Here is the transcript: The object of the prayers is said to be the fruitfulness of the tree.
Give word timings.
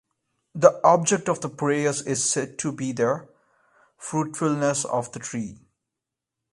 The 0.55 0.81
object 0.83 1.29
of 1.29 1.41
the 1.41 1.49
prayers 1.49 2.01
is 2.01 2.27
said 2.27 2.57
to 2.57 2.71
be 2.71 2.91
the 2.91 3.29
fruitfulness 3.97 4.83
of 4.83 5.11
the 5.11 5.19
tree. 5.19 5.59